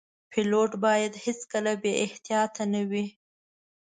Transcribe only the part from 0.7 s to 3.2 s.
باید هیڅکله بې احتیاطه نه وي.